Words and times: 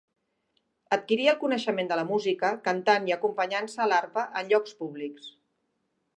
Adquirí 0.95 1.27
el 1.33 1.37
coneixement 1.43 1.91
de 1.91 1.99
la 1.99 2.05
música, 2.13 2.51
cantant 2.69 3.07
i 3.11 3.15
acompanyant-se 3.17 3.85
a 3.87 3.89
l'arpa 3.93 4.27
en 4.43 4.53
llocs 4.55 4.77
públics. 4.83 5.31